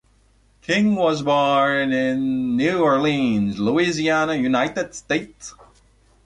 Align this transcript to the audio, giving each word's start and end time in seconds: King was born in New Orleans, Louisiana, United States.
King 0.63 0.95
was 0.95 1.21
born 1.21 1.91
in 1.93 2.57
New 2.57 2.81
Orleans, 2.83 3.59
Louisiana, 3.59 4.33
United 4.33 4.95
States. 4.95 5.53